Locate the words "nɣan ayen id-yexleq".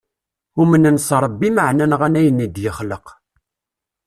1.87-3.05